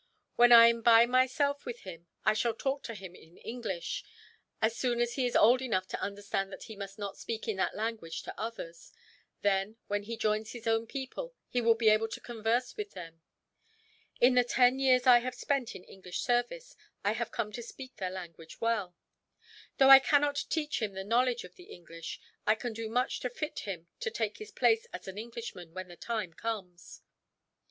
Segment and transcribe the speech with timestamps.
[0.35, 4.03] When I am by myself with him, I shall talk to him in English,
[4.59, 7.57] as soon as he is old enough to understand that he must not speak in
[7.57, 8.91] that language to others;
[9.43, 13.21] then, when he joins his own people, he will be able to converse with them.
[14.19, 17.97] In the ten years I have spent in English service I have come to speak
[17.97, 18.95] their language well.
[19.77, 23.29] Though I cannot teach him the knowledge of the English, I can do much to
[23.29, 27.01] fit him to take his place as an Englishman, when the time comes."